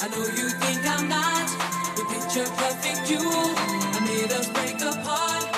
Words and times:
I 0.00 0.08
know 0.08 0.18
you 0.18 0.48
think 0.50 0.86
I'm 0.86 1.08
not 1.08 1.48
the 1.96 2.04
picture 2.04 2.50
perfect 2.56 3.10
you. 3.10 3.20
I 3.20 4.00
made 4.06 4.32
us 4.32 4.48
break 4.50 4.80
apart. 4.82 5.53